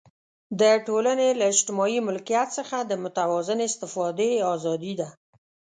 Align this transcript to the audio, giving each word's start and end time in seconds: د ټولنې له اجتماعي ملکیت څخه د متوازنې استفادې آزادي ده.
د 0.59 0.61
ټولنې 0.87 1.29
له 1.39 1.45
اجتماعي 1.51 1.99
ملکیت 2.07 2.47
څخه 2.57 2.77
د 2.81 2.91
متوازنې 3.03 3.65
استفادې 3.71 4.31
آزادي 4.53 4.93
ده. 4.99 5.09